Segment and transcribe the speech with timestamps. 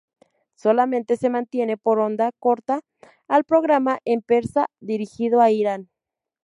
[0.55, 2.81] Solamente se mantiene por onda corta
[3.29, 5.91] el programa en persa dirigido a Irán.